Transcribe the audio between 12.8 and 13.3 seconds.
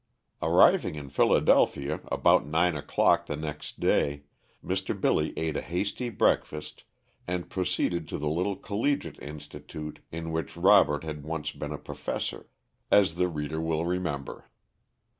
as the